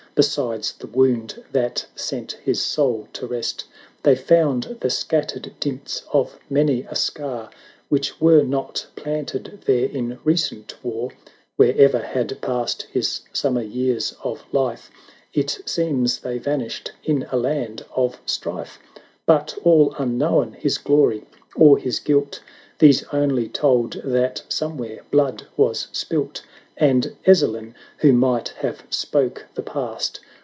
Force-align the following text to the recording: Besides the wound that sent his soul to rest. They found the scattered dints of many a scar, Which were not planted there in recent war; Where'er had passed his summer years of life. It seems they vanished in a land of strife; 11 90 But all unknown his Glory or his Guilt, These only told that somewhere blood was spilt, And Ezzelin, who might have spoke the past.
Besides 0.13 0.73
the 0.73 0.87
wound 0.87 1.41
that 1.53 1.85
sent 1.95 2.33
his 2.43 2.61
soul 2.61 3.07
to 3.13 3.25
rest. 3.27 3.63
They 4.03 4.13
found 4.13 4.75
the 4.81 4.89
scattered 4.89 5.53
dints 5.61 6.03
of 6.11 6.37
many 6.49 6.81
a 6.83 6.95
scar, 6.95 7.49
Which 7.87 8.19
were 8.19 8.43
not 8.43 8.87
planted 8.97 9.61
there 9.65 9.85
in 9.85 10.19
recent 10.25 10.75
war; 10.83 11.11
Where'er 11.55 11.97
had 12.03 12.41
passed 12.41 12.87
his 12.91 13.21
summer 13.31 13.61
years 13.61 14.13
of 14.21 14.43
life. 14.51 14.91
It 15.33 15.59
seems 15.65 16.19
they 16.19 16.39
vanished 16.39 16.91
in 17.05 17.25
a 17.31 17.37
land 17.37 17.85
of 17.95 18.19
strife; 18.25 18.79
11 18.85 18.85
90 18.85 18.85
But 19.25 19.57
all 19.63 19.95
unknown 19.97 20.53
his 20.59 20.77
Glory 20.77 21.23
or 21.55 21.77
his 21.77 22.01
Guilt, 22.01 22.41
These 22.79 23.03
only 23.13 23.47
told 23.47 23.93
that 24.03 24.43
somewhere 24.49 25.01
blood 25.09 25.47
was 25.55 25.87
spilt, 25.93 26.43
And 26.77 27.15
Ezzelin, 27.27 27.75
who 27.97 28.11
might 28.11 28.47
have 28.59 28.81
spoke 28.89 29.45
the 29.53 29.61
past. 29.61 30.19